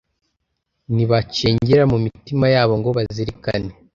[0.93, 3.71] ntibacengera mu mitima yabo ngo bazirikane